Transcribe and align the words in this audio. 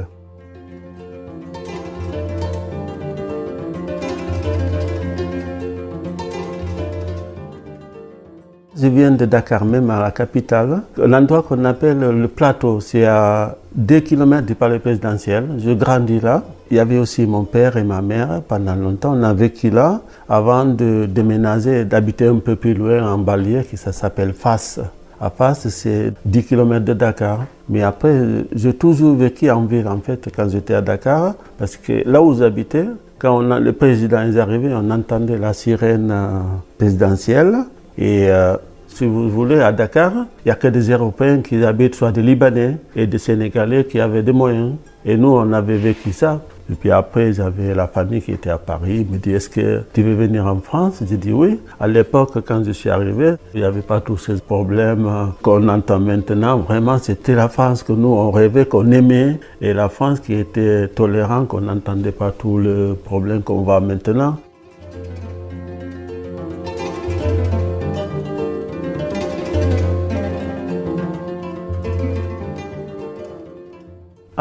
Je 8.81 8.87
viens 8.87 9.11
de 9.11 9.25
Dakar, 9.25 9.65
même 9.65 9.89
à 9.89 9.99
la 9.99 10.11
capitale. 10.11 10.83
L'endroit 10.97 11.43
qu'on 11.43 11.65
appelle 11.65 11.99
le 11.99 12.27
plateau, 12.29 12.79
c'est 12.79 13.03
à 13.05 13.57
2 13.75 13.99
km 13.99 14.45
du 14.45 14.55
palais 14.55 14.79
présidentiel. 14.79 15.49
Je 15.57 15.71
grandis 15.71 16.21
là. 16.21 16.43
Il 16.71 16.77
y 16.77 16.79
avait 16.79 16.97
aussi 16.97 17.25
mon 17.25 17.43
père 17.43 17.75
et 17.75 17.83
ma 17.83 18.01
mère 18.01 18.41
pendant 18.47 18.75
longtemps. 18.75 19.17
On 19.17 19.23
a 19.23 19.33
vécu 19.33 19.69
là 19.69 19.99
avant 20.29 20.63
de 20.63 21.07
déménager, 21.09 21.83
d'habiter 21.83 22.27
un 22.27 22.37
peu 22.37 22.55
plus 22.55 22.73
loin 22.73 23.05
en 23.11 23.17
banlieue 23.17 23.63
qui 23.63 23.75
s'appelle 23.75 24.31
Fas. 24.31 24.79
À 25.21 25.29
Fas, 25.29 25.67
c'est 25.69 26.13
10 26.25 26.43
km 26.45 26.85
de 26.85 26.93
Dakar. 26.93 27.45
Mais 27.67 27.83
après, 27.83 28.21
j'ai 28.53 28.73
toujours 28.73 29.15
vécu 29.15 29.49
en 29.51 29.65
ville, 29.65 29.87
en 29.87 29.99
fait, 29.99 30.29
quand 30.33 30.47
j'étais 30.47 30.73
à 30.73 30.81
Dakar. 30.81 31.33
Parce 31.57 31.75
que 31.75 32.07
là 32.09 32.21
où 32.21 32.33
j'habitais, 32.37 32.85
quand 33.17 33.41
le 33.41 33.73
président 33.73 34.21
est 34.21 34.37
arrivé, 34.37 34.69
on 34.73 34.89
entendait 34.91 35.37
la 35.37 35.51
sirène 35.51 36.09
euh, 36.09 36.39
présidentielle. 36.77 37.53
Et 37.97 38.29
euh, 38.29 38.55
si 38.87 39.05
vous 39.05 39.29
voulez, 39.29 39.59
à 39.59 39.73
Dakar, 39.73 40.13
il 40.15 40.47
n'y 40.47 40.51
a 40.51 40.55
que 40.55 40.69
des 40.69 40.89
Européens 40.89 41.41
qui 41.41 41.61
habitent, 41.65 41.95
soit 41.95 42.13
des 42.13 42.21
Libanais 42.23 42.77
et 42.95 43.05
des 43.05 43.17
Sénégalais 43.17 43.83
qui 43.83 43.99
avaient 43.99 44.23
des 44.23 44.31
moyens. 44.31 44.75
Et 45.05 45.17
nous, 45.17 45.29
on 45.35 45.51
avait 45.51 45.77
vécu 45.77 46.13
ça. 46.13 46.41
Et 46.71 46.75
puis 46.75 46.91
après, 46.91 47.33
j'avais 47.33 47.73
la 47.73 47.87
famille 47.87 48.21
qui 48.21 48.31
était 48.31 48.49
à 48.49 48.57
Paris. 48.57 49.05
Ils 49.07 49.13
me 49.13 49.17
dit, 49.17 49.31
est-ce 49.31 49.49
que 49.49 49.81
tu 49.93 50.03
veux 50.03 50.13
venir 50.13 50.45
en 50.45 50.59
France? 50.59 51.03
J'ai 51.07 51.17
dit 51.17 51.31
oui. 51.31 51.59
À 51.79 51.87
l'époque, 51.87 52.37
quand 52.45 52.63
je 52.63 52.71
suis 52.71 52.89
arrivé, 52.89 53.33
il 53.53 53.61
n'y 53.61 53.65
avait 53.65 53.81
pas 53.81 54.01
tous 54.01 54.17
ces 54.17 54.39
problèmes 54.39 55.09
qu'on 55.41 55.67
entend 55.67 55.99
maintenant. 55.99 56.57
Vraiment, 56.59 56.97
c'était 56.97 57.35
la 57.35 57.49
France 57.49 57.83
que 57.83 57.93
nous, 57.93 58.09
on 58.09 58.31
rêvait, 58.31 58.65
qu'on 58.65 58.91
aimait. 58.91 59.39
Et 59.61 59.73
la 59.73 59.89
France 59.89 60.19
qui 60.19 60.33
était 60.33 60.87
tolérante, 60.89 61.47
qu'on 61.47 61.61
n'entendait 61.61 62.11
pas 62.11 62.31
tous 62.31 62.59
les 62.59 62.93
problèmes 62.93 63.41
qu'on 63.41 63.61
voit 63.61 63.79
maintenant. 63.79 64.37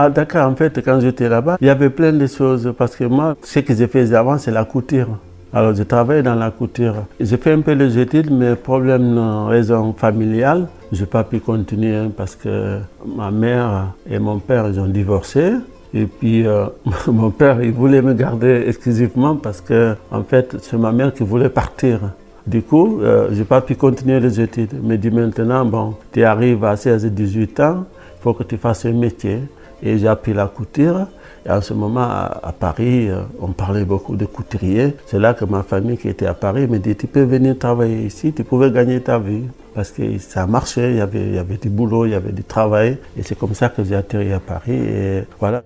À 0.00 0.08
Dakar, 0.10 0.48
en 0.48 0.54
fait, 0.54 0.80
quand 0.84 1.00
j'étais 1.00 1.28
là-bas, 1.28 1.56
il 1.60 1.66
y 1.66 1.70
avait 1.70 1.90
plein 1.90 2.12
de 2.12 2.24
choses 2.28 2.72
parce 2.78 2.94
que 2.94 3.02
moi, 3.02 3.36
ce 3.42 3.58
que 3.58 3.74
j'ai 3.74 3.88
fait 3.88 4.14
avant, 4.14 4.38
c'est 4.38 4.52
la 4.52 4.64
couture. 4.64 5.08
Alors, 5.52 5.74
je 5.74 5.82
travaillais 5.82 6.22
dans 6.22 6.36
la 6.36 6.52
couture. 6.52 6.94
J'ai 7.18 7.36
fait 7.36 7.50
un 7.50 7.62
peu 7.62 7.72
les 7.72 7.98
études, 7.98 8.30
mais 8.30 8.54
problème, 8.54 9.18
raison 9.48 9.92
familiale, 9.92 10.68
je 10.92 11.00
n'ai 11.00 11.06
pas 11.06 11.24
pu 11.24 11.40
continuer 11.40 12.10
parce 12.16 12.36
que 12.36 12.78
ma 13.04 13.32
mère 13.32 13.88
et 14.08 14.20
mon 14.20 14.38
père, 14.38 14.68
ils 14.68 14.78
ont 14.78 14.86
divorcé. 14.86 15.54
Et 15.92 16.06
puis, 16.06 16.46
euh, 16.46 16.66
mon 17.08 17.30
père, 17.30 17.60
il 17.60 17.72
voulait 17.72 18.00
me 18.00 18.14
garder 18.14 18.66
exclusivement 18.68 19.34
parce 19.34 19.60
que, 19.60 19.96
en 20.12 20.22
fait, 20.22 20.58
c'est 20.62 20.78
ma 20.78 20.92
mère 20.92 21.12
qui 21.12 21.24
voulait 21.24 21.48
partir. 21.50 21.98
Du 22.46 22.62
coup, 22.62 23.00
euh, 23.00 23.30
je 23.32 23.38
n'ai 23.40 23.44
pas 23.44 23.62
pu 23.62 23.74
continuer 23.74 24.20
les 24.20 24.40
études. 24.40 24.74
Mais 24.80 24.96
dit 24.96 25.10
maintenant, 25.10 25.64
bon, 25.64 25.96
tu 26.12 26.22
arrives 26.22 26.62
à 26.62 26.76
16-18 26.76 27.60
ans, 27.62 27.84
il 28.16 28.22
faut 28.22 28.32
que 28.32 28.44
tu 28.44 28.58
fasses 28.58 28.86
un 28.86 28.92
métier. 28.92 29.40
Et 29.82 29.98
j'ai 29.98 30.08
appris 30.08 30.34
la 30.34 30.46
couture. 30.46 31.06
Et 31.46 31.50
en 31.50 31.60
ce 31.60 31.72
moment, 31.72 32.02
à, 32.02 32.52
Paris, 32.58 33.08
euh, 33.08 33.22
on 33.40 33.48
parlait 33.48 33.84
beaucoup 33.84 34.16
de 34.16 34.26
couturiers. 34.26 34.94
C'est 35.06 35.18
là 35.18 35.34
que 35.34 35.44
ma 35.44 35.62
famille 35.62 35.96
qui 35.96 36.08
était 36.08 36.26
à 36.26 36.34
Paris 36.34 36.66
me 36.66 36.78
dit, 36.78 36.96
tu 36.96 37.06
peux 37.06 37.22
venir 37.22 37.58
travailler 37.58 38.02
ici, 38.06 38.32
tu 38.32 38.44
pouvais 38.44 38.70
gagner 38.70 39.00
ta 39.00 39.18
vie. 39.18 39.44
Parce 39.74 39.90
que 39.90 40.18
ça 40.18 40.46
marchait, 40.46 40.90
il 40.90 40.96
y 40.96 41.00
avait, 41.00 41.20
il 41.20 41.34
y 41.34 41.38
avait 41.38 41.56
du 41.56 41.68
boulot, 41.68 42.06
il 42.06 42.10
y 42.12 42.14
avait 42.14 42.32
du 42.32 42.42
travail. 42.42 42.98
Et 43.16 43.22
c'est 43.22 43.38
comme 43.38 43.54
ça 43.54 43.68
que 43.68 43.84
j'ai 43.84 43.94
atterri 43.94 44.32
à 44.32 44.40
Paris. 44.40 44.72
Et 44.72 45.24
voilà. 45.38 45.62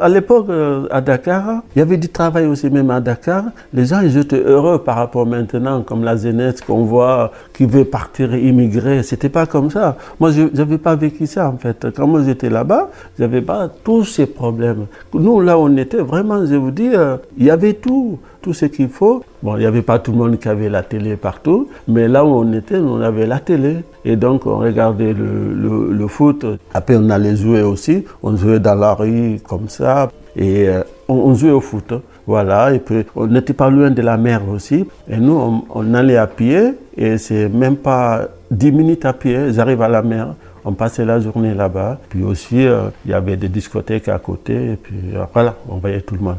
À 0.00 0.08
l'époque, 0.08 0.46
euh, 0.48 0.86
à 0.92 1.00
Dakar, 1.00 1.62
il 1.74 1.80
y 1.80 1.82
avait 1.82 1.96
du 1.96 2.08
travail 2.08 2.46
aussi, 2.46 2.70
même 2.70 2.88
à 2.90 3.00
Dakar. 3.00 3.46
Les 3.72 3.84
gens, 3.84 4.00
ils 4.00 4.16
étaient 4.16 4.40
heureux 4.40 4.78
par 4.78 4.94
rapport 4.94 5.26
maintenant, 5.26 5.82
comme 5.82 6.04
la 6.04 6.16
jeunesse 6.16 6.60
qu'on 6.60 6.84
voit 6.84 7.32
qui 7.52 7.66
veut 7.66 7.84
partir 7.84 8.32
immigrer. 8.36 9.02
C'était 9.02 9.28
pas 9.28 9.46
comme 9.46 9.72
ça. 9.72 9.96
Moi, 10.20 10.30
je 10.30 10.42
n'avais 10.56 10.78
pas 10.78 10.94
vécu 10.94 11.26
ça, 11.26 11.48
en 11.48 11.56
fait. 11.56 11.88
Quand 11.96 12.06
moi 12.06 12.22
j'étais 12.24 12.48
là-bas, 12.48 12.90
j'avais 13.18 13.42
pas 13.42 13.68
tous 13.82 14.04
ces 14.04 14.26
problèmes. 14.26 14.86
Nous, 15.14 15.40
là, 15.40 15.58
on 15.58 15.76
était 15.76 15.96
vraiment, 16.02 16.46
je 16.46 16.54
vous 16.54 16.70
dis, 16.70 16.90
euh, 16.94 17.16
il 17.36 17.46
y 17.46 17.50
avait 17.50 17.72
tout 17.72 18.20
tout 18.40 18.52
ce 18.54 18.66
qu'il 18.66 18.88
faut. 18.88 19.22
Bon, 19.42 19.56
il 19.56 19.60
n'y 19.60 19.66
avait 19.66 19.82
pas 19.82 19.98
tout 19.98 20.12
le 20.12 20.18
monde 20.18 20.38
qui 20.38 20.48
avait 20.48 20.68
la 20.68 20.82
télé 20.82 21.16
partout, 21.16 21.68
mais 21.86 22.08
là 22.08 22.24
où 22.24 22.28
on 22.28 22.52
était, 22.52 22.76
on 22.76 23.00
avait 23.00 23.26
la 23.26 23.38
télé. 23.38 23.78
Et 24.04 24.16
donc, 24.16 24.46
on 24.46 24.58
regardait 24.58 25.12
le, 25.12 25.92
le, 25.92 26.06
foot. 26.06 26.46
Après, 26.72 26.96
on 26.96 27.10
allait 27.10 27.36
jouer 27.36 27.62
aussi. 27.62 28.04
On 28.22 28.36
jouait 28.36 28.58
dans 28.58 28.74
la 28.74 28.94
rue 28.94 29.38
comme 29.46 29.68
ça. 29.68 30.10
Et 30.36 30.68
euh, 30.68 30.82
on, 31.08 31.34
jouait 31.34 31.50
au 31.50 31.60
foot. 31.60 31.92
Voilà. 32.26 32.72
Et 32.72 32.78
puis, 32.78 33.04
on 33.14 33.26
n'était 33.26 33.52
pas 33.52 33.70
loin 33.70 33.90
de 33.90 34.02
la 34.02 34.16
mer 34.16 34.42
aussi. 34.48 34.86
Et 35.08 35.16
nous, 35.18 35.62
on, 35.70 35.94
allait 35.94 36.16
à 36.16 36.26
pied. 36.26 36.74
Et 36.96 37.18
c'est 37.18 37.48
même 37.48 37.76
pas 37.76 38.28
10 38.50 38.72
minutes 38.72 39.04
à 39.04 39.12
pied. 39.12 39.52
J'arrive 39.52 39.82
à 39.82 39.88
la 39.88 40.02
mer. 40.02 40.34
On 40.64 40.72
passait 40.72 41.04
la 41.04 41.20
journée 41.20 41.54
là-bas. 41.54 41.98
Puis 42.08 42.22
aussi, 42.22 42.66
euh, 42.66 42.88
il 43.04 43.10
y 43.10 43.14
avait 43.14 43.36
des 43.36 43.48
discothèques 43.48 44.08
à 44.08 44.18
côté. 44.18 44.72
Et 44.72 44.76
puis, 44.76 44.96
voilà, 45.32 45.54
on 45.68 45.76
voyait 45.76 46.00
tout 46.00 46.14
le 46.14 46.22
monde. 46.22 46.36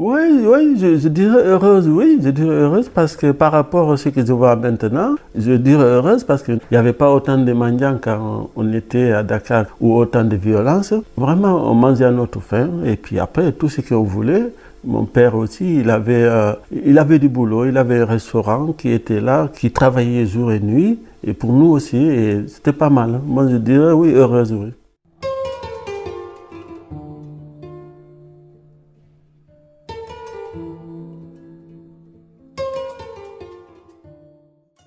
Oui, 0.00 0.20
oui, 0.46 0.76
je, 0.78 1.08
dirais 1.08 1.42
heureuse, 1.44 1.88
oui, 1.88 2.20
je 2.22 2.28
dirais 2.28 2.54
heureuse 2.54 2.88
parce 2.88 3.16
que 3.16 3.32
par 3.32 3.50
rapport 3.50 3.90
à 3.90 3.96
ce 3.96 4.10
que 4.10 4.24
je 4.24 4.32
vois 4.32 4.54
maintenant, 4.54 5.16
je 5.34 5.54
dirais 5.54 5.82
heureuse 5.82 6.22
parce 6.22 6.44
qu'il 6.44 6.60
n'y 6.70 6.76
avait 6.76 6.92
pas 6.92 7.10
autant 7.10 7.36
de 7.36 7.52
mendiants 7.52 7.98
quand 8.00 8.48
on 8.54 8.72
était 8.72 9.10
à 9.10 9.24
Dakar 9.24 9.64
ou 9.80 9.96
autant 9.96 10.22
de 10.22 10.36
violence. 10.36 10.94
Vraiment, 11.16 11.68
on 11.68 11.74
mangeait 11.74 12.04
à 12.04 12.12
notre 12.12 12.38
faim 12.38 12.70
et 12.84 12.94
puis 12.94 13.18
après, 13.18 13.50
tout 13.50 13.68
ce 13.68 13.80
qu'on 13.80 14.04
voulait, 14.04 14.52
mon 14.84 15.04
père 15.04 15.34
aussi, 15.34 15.80
il 15.80 15.90
avait, 15.90 16.22
euh, 16.22 16.52
il 16.70 16.96
avait 16.96 17.18
du 17.18 17.28
boulot, 17.28 17.64
il 17.64 17.76
avait 17.76 17.98
un 17.98 18.04
restaurant 18.04 18.72
qui 18.78 18.92
était 18.92 19.20
là, 19.20 19.48
qui 19.52 19.72
travaillait 19.72 20.26
jour 20.26 20.52
et 20.52 20.60
nuit. 20.60 21.00
et 21.24 21.32
pour 21.32 21.52
nous 21.52 21.72
aussi, 21.72 22.08
c'était 22.46 22.72
pas 22.72 22.88
mal. 22.88 23.20
Moi, 23.26 23.48
je 23.50 23.56
dirais 23.56 23.90
oui, 23.90 24.12
heureuse, 24.12 24.52
oui. 24.52 24.70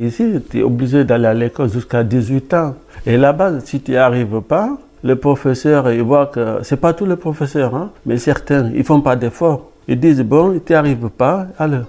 Ici, 0.02 0.40
tu 0.50 0.60
es 0.60 0.64
obligé 0.64 1.04
d'aller 1.04 1.28
à 1.28 1.34
l'école 1.36 1.70
jusqu'à 1.70 2.04
18 2.04 2.54
ans. 2.56 2.74
Et 3.06 3.18
là-bas, 3.18 3.60
si 3.64 3.80
tu 3.80 3.92
n'y 3.92 3.98
arrives 3.98 4.42
pas, 4.42 4.78
le 5.04 5.16
professeur, 5.16 5.92
il 5.92 6.02
voit 6.02 6.26
que 6.26 6.58
c'est 6.64 6.78
pas 6.78 6.94
tous 6.94 7.06
les 7.06 7.16
professeurs, 7.16 7.76
hein, 7.76 7.92
mais 8.08 8.18
certains, 8.18 8.72
ils 8.74 8.84
font 8.84 9.02
pas 9.02 9.16
d'efforts. 9.16 9.70
Ils 9.88 10.00
disent, 10.00 10.22
bon, 10.22 10.60
tu 10.66 10.74
n'y 10.74 10.76
arrives 10.76 11.10
pas, 11.10 11.46
allez, 11.60 11.82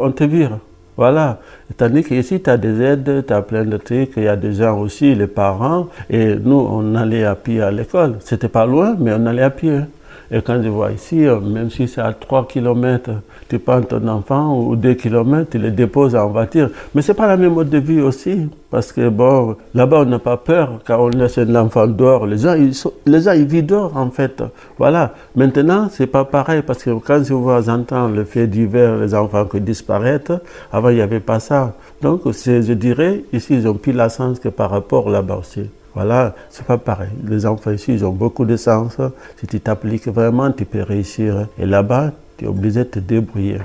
on 0.00 0.10
te 0.12 0.24
vire. 0.24 0.58
Voilà. 0.96 1.40
Tandis 1.76 2.04
qu'ici, 2.04 2.40
tu 2.40 2.48
as 2.48 2.56
des 2.56 2.80
aides, 2.80 3.24
tu 3.26 3.32
as 3.32 3.42
plein 3.42 3.64
de 3.64 3.76
trucs, 3.76 4.12
il 4.16 4.22
y 4.24 4.28
a 4.28 4.36
des 4.36 4.54
gens 4.54 4.80
aussi, 4.80 5.14
les 5.14 5.26
parents, 5.26 5.88
et 6.08 6.36
nous, 6.36 6.66
on 6.70 6.94
allait 6.94 7.24
à 7.24 7.34
pied 7.34 7.60
à 7.60 7.70
l'école. 7.70 8.16
C'était 8.20 8.48
pas 8.48 8.64
loin, 8.64 8.96
mais 8.98 9.12
on 9.14 9.26
allait 9.26 9.42
à 9.42 9.50
pied. 9.50 9.80
Et 10.30 10.42
quand 10.42 10.62
je 10.62 10.68
vois 10.68 10.92
ici, 10.92 11.26
euh, 11.26 11.40
même 11.40 11.70
si 11.70 11.88
c'est 11.88 12.02
à 12.02 12.12
3 12.12 12.46
km, 12.46 13.10
tu 13.48 13.58
prends 13.58 13.80
ton 13.80 14.06
enfant 14.08 14.58
ou 14.58 14.76
2 14.76 14.92
km, 14.94 15.50
tu 15.50 15.58
le 15.58 15.70
déposes 15.70 16.14
en 16.14 16.28
voiture. 16.28 16.68
Mais 16.94 17.00
c'est 17.00 17.14
pas 17.14 17.26
la 17.26 17.38
même 17.38 17.54
mode 17.54 17.70
de 17.70 17.78
vie 17.78 18.00
aussi. 18.00 18.48
Parce 18.70 18.92
que 18.92 19.08
bon, 19.08 19.56
là-bas, 19.74 20.00
on 20.02 20.04
n'a 20.04 20.18
pas 20.18 20.36
peur 20.36 20.80
quand 20.86 20.98
on 20.98 21.08
laisse 21.08 21.38
un 21.38 21.54
enfant 21.54 21.86
dehors. 21.86 22.26
Les 22.26 22.36
gens, 22.36 22.52
ils, 22.54 22.74
les 23.06 23.22
gens, 23.22 23.32
ils 23.32 23.46
vivent 23.46 23.64
dehors, 23.64 23.96
en 23.96 24.10
fait. 24.10 24.42
Voilà. 24.76 25.14
Maintenant, 25.34 25.88
c'est 25.90 26.06
pas 26.06 26.26
pareil 26.26 26.60
parce 26.60 26.82
que 26.82 26.90
quand 26.90 27.24
je 27.24 27.32
vois, 27.32 27.62
j'entends 27.62 28.08
le 28.08 28.24
fait 28.24 28.46
d'hiver, 28.46 28.98
les 28.98 29.14
enfants 29.14 29.46
qui 29.46 29.62
disparaissent, 29.62 30.32
avant, 30.70 30.90
il 30.90 30.96
n'y 30.96 31.00
avait 31.00 31.20
pas 31.20 31.40
ça. 31.40 31.74
Donc, 32.02 32.20
je 32.30 32.72
dirais, 32.74 33.24
ici, 33.32 33.54
ils 33.54 33.66
ont 33.66 33.74
plus 33.74 33.92
la 33.92 34.10
sens 34.10 34.38
que 34.38 34.50
par 34.50 34.70
rapport 34.70 35.08
là-bas 35.08 35.36
aussi. 35.36 35.70
Voilà, 35.98 36.36
c'est 36.48 36.64
pas 36.64 36.78
pareil. 36.78 37.08
Les 37.26 37.44
enfants 37.44 37.72
ici, 37.72 37.92
ils 37.92 38.04
ont 38.04 38.12
beaucoup 38.12 38.44
de 38.44 38.56
sens. 38.56 38.98
Si 39.36 39.48
tu 39.48 39.58
t'appliques 39.58 40.06
vraiment, 40.06 40.52
tu 40.52 40.64
peux 40.64 40.84
réussir. 40.84 41.48
Et 41.58 41.66
là-bas, 41.66 42.12
tu 42.36 42.44
es 42.44 42.48
obligé 42.48 42.84
de 42.84 42.84
te 42.84 42.98
débrouiller. 43.00 43.58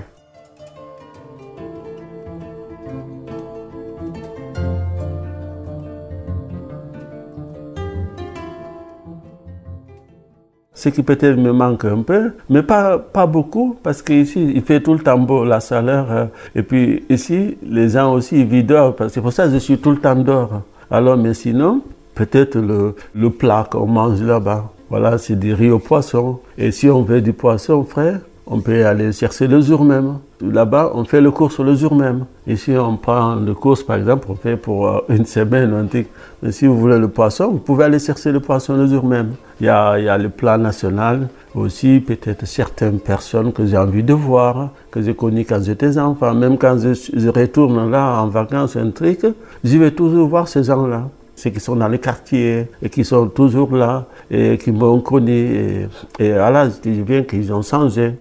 Ce 10.73 10.89
qui 10.89 11.03
peut-être 11.03 11.37
me 11.37 11.51
manque 11.51 11.85
un 11.85 12.01
peu, 12.01 12.31
mais 12.49 12.63
pas, 12.63 12.97
pas 12.97 13.27
beaucoup, 13.27 13.77
parce 13.83 14.01
qu'ici, 14.01 14.53
il 14.55 14.63
fait 14.63 14.81
tout 14.81 14.93
le 14.95 15.01
temps 15.01 15.19
beau, 15.19 15.45
la 15.45 15.59
chaleur. 15.59 16.11
Hein. 16.11 16.29
Et 16.55 16.63
puis 16.63 17.05
ici, 17.09 17.59
les 17.61 17.89
gens 17.89 18.11
aussi, 18.11 18.39
ils 18.39 18.47
vivent 18.47 18.65
dehors. 18.65 18.95
C'est 19.09 19.21
pour 19.21 19.31
ça 19.31 19.45
que 19.45 19.51
je 19.51 19.57
suis 19.59 19.77
tout 19.77 19.91
le 19.91 19.97
temps 19.97 20.15
dehors. 20.15 20.63
Alors, 20.89 21.15
mais 21.15 21.35
sinon, 21.35 21.83
peut-être 22.15 22.57
le, 22.57 23.29
plat 23.29 23.67
qu'on 23.69 23.87
mange 23.87 24.21
là-bas. 24.21 24.71
Voilà, 24.89 25.17
c'est 25.17 25.37
du 25.37 25.53
riz 25.53 25.71
au 25.71 25.79
poisson. 25.79 26.39
Et 26.57 26.71
si 26.71 26.89
on 26.89 27.01
veut 27.01 27.21
du 27.21 27.33
poisson 27.33 27.83
frais, 27.83 28.21
on 28.45 28.59
peut 28.59 28.85
aller 28.85 29.11
chercher 29.11 29.47
le 29.47 29.61
jour 29.61 29.83
même. 29.85 30.17
Là-bas, 30.41 30.91
on 30.93 31.05
fait 31.05 31.21
le 31.21 31.31
course 31.31 31.59
le 31.59 31.75
jour 31.75 31.95
même. 31.95 32.25
Ici, 32.45 32.73
on 32.77 32.97
prend 32.97 33.35
le 33.35 33.53
course, 33.53 33.83
par 33.83 33.95
exemple, 33.95 34.27
on 34.29 34.35
fait 34.35 34.57
pour 34.57 34.87
euh, 34.87 34.99
une 35.07 35.25
semaine. 35.25 35.73
Un 35.73 35.85
truc. 35.85 36.07
Mais 36.41 36.51
si 36.51 36.67
vous 36.67 36.77
voulez 36.77 36.99
le 36.99 37.07
poisson, 37.07 37.51
vous 37.51 37.59
pouvez 37.59 37.85
aller 37.85 37.99
chercher 37.99 38.33
le 38.33 38.41
poisson 38.41 38.75
le 38.75 38.85
jour 38.87 39.05
même. 39.05 39.35
Il 39.61 39.67
y 39.67 39.69
a, 39.69 40.17
le 40.17 40.27
plat 40.27 40.57
national 40.57 41.29
aussi, 41.55 42.01
peut-être 42.01 42.45
certaines 42.45 42.99
personnes 42.99 43.53
que 43.53 43.65
j'ai 43.65 43.77
envie 43.77 44.03
de 44.03 44.13
voir, 44.13 44.71
que 44.91 45.01
j'ai 45.01 45.13
connues 45.13 45.45
quand 45.45 45.63
j'étais 45.63 45.97
enfant. 45.97 46.33
Même 46.33 46.57
quand 46.57 46.77
je, 46.77 47.29
retourne 47.29 47.89
là 47.89 48.21
en 48.21 48.27
vacances, 48.27 48.75
un 48.75 48.89
truc, 48.89 49.25
je 49.63 49.77
vais 49.77 49.91
toujours 49.91 50.27
voir 50.27 50.49
ces 50.49 50.63
gens-là 50.63 51.07
ceux 51.43 51.49
qui 51.49 51.59
sont 51.59 51.75
dans 51.75 51.89
les 51.89 51.99
quartiers 51.99 52.67
et 52.81 52.89
qui 52.89 53.03
sont 53.03 53.27
toujours 53.27 53.75
là 53.75 54.05
et 54.31 54.57
qui 54.57 54.71
m'ont 54.71 55.01
connu. 55.01 55.33
Et, 55.33 55.87
et 56.19 56.31
voilà, 56.31 56.69
je 56.69 56.89
dis 56.89 57.01
bien 57.01 57.23
qu'ils 57.23 57.51
ont 57.51 57.61
changé. 57.61 58.13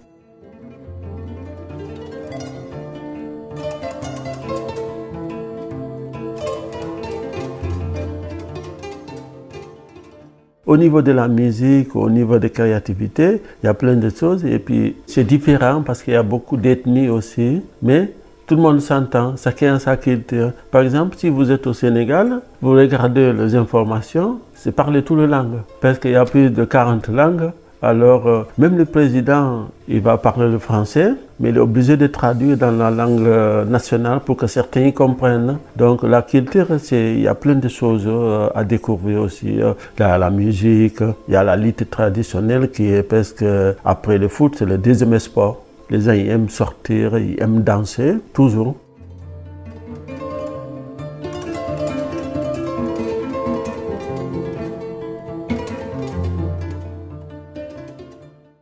Au 10.65 10.75
niveau 10.75 11.01
de 11.01 11.11
la 11.11 11.27
musique, 11.29 11.95
au 11.95 12.09
niveau 12.09 12.39
de 12.39 12.47
créativité, 12.49 13.41
il 13.61 13.67
y 13.67 13.69
a 13.69 13.73
plein 13.73 13.95
de 13.95 14.09
choses. 14.09 14.43
Et 14.43 14.59
puis, 14.59 14.97
c'est 15.05 15.23
différent 15.23 15.81
parce 15.81 16.03
qu'il 16.03 16.13
y 16.13 16.17
a 16.17 16.23
beaucoup 16.23 16.57
d'ethnies 16.57 17.07
aussi. 17.07 17.61
Mais 17.81 18.11
tout 18.45 18.55
le 18.55 18.61
monde 18.61 18.81
s'entend, 18.81 19.35
chacun 19.41 19.75
a 19.75 19.79
sa 19.79 19.95
culture. 19.97 20.51
Par 20.71 20.81
exemple, 20.81 21.15
si 21.17 21.29
vous 21.29 21.51
êtes 21.51 21.65
au 21.67 21.73
Sénégal, 21.73 22.41
vous 22.61 22.71
regardez 22.71 23.31
les 23.31 23.55
informations, 23.55 24.39
c'est 24.53 24.71
parler 24.73 25.01
toutes 25.03 25.19
les 25.19 25.27
langues. 25.27 25.61
Parce 25.81 25.97
qu'il 25.99 26.11
y 26.11 26.15
a 26.15 26.25
plus 26.25 26.49
de 26.49 26.65
40 26.65 27.07
langues. 27.09 27.51
Alors, 27.81 28.27
euh, 28.27 28.43
même 28.57 28.77
le 28.77 28.85
président, 28.85 29.65
il 29.89 29.99
va 29.99 30.17
parler 30.17 30.49
le 30.49 30.57
français, 30.57 31.11
mais 31.39 31.49
il 31.49 31.57
est 31.57 31.59
obligé 31.59 31.97
de 31.97 32.07
traduire 32.07 32.55
dans 32.57 32.71
la 32.71 32.89
langue 32.89 33.27
euh, 33.27 33.65
nationale 33.65 34.21
pour 34.21 34.37
que 34.37 34.47
certains 34.47 34.85
y 34.85 34.93
comprennent. 34.93 35.57
Donc, 35.75 36.03
la 36.03 36.21
culture, 36.21 36.67
il 36.91 37.19
y 37.19 37.27
a 37.27 37.35
plein 37.35 37.55
de 37.55 37.67
choses 37.67 38.03
euh, 38.07 38.47
à 38.55 38.63
découvrir 38.63 39.19
aussi. 39.21 39.55
Il 39.57 39.73
y 39.99 40.03
a 40.03 40.17
la 40.17 40.29
musique, 40.29 41.01
il 41.27 41.33
y 41.33 41.35
a 41.35 41.43
la 41.43 41.57
lutte 41.57 41.89
traditionnelle 41.89 42.71
qui 42.71 42.89
est 42.89 43.03
presque, 43.03 43.43
après 43.83 44.17
le 44.17 44.29
foot, 44.29 44.55
c'est 44.57 44.65
le 44.65 44.77
deuxième 44.77 45.19
sport. 45.19 45.62
Les 45.93 46.01
gens 46.01 46.13
aiment 46.13 46.49
sortir, 46.49 47.19
ils 47.19 47.39
aiment 47.39 47.61
danser, 47.61 48.15
toujours. 48.33 48.75